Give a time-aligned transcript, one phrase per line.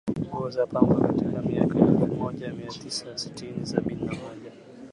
[0.21, 4.51] nguo za pamba katika miaka ya elfu moja mia tisa sitini Sabini na moja